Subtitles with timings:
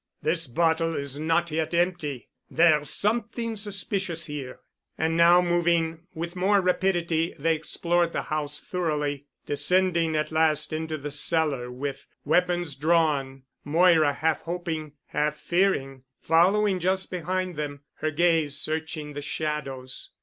[0.23, 2.27] This bottle is not yet empty.
[2.49, 4.61] There's something suspicious here."
[4.97, 10.97] And now moving with more rapidity they explored the house thoroughly, descending at last into
[10.97, 18.09] the cellar, with, weapons drawn, Moira, half hoping, half fearing, following just behind them, her
[18.09, 20.09] gaze searching the shadows.